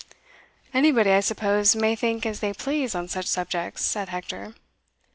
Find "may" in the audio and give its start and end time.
1.75-1.95